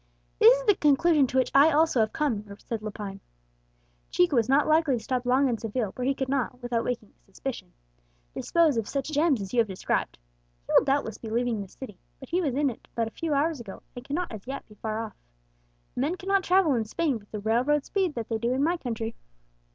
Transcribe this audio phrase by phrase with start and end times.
[0.39, 3.19] "This is the conclusion to which I also have come," said Lepine.
[4.09, 7.13] "Chico is not likely to stop long in Seville, where he could not, without awaking
[7.27, 7.71] suspicion,
[8.33, 10.17] dispose of such gems as you have described.
[10.65, 13.35] He will doubtless be leaving this city; but he was in it but a few
[13.35, 15.13] hours ago, and cannot as yet be far off.
[15.95, 19.13] Men cannot travel in Spain with the railroad speed that they do in my country.